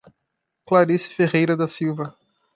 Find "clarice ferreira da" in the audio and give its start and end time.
0.65-1.67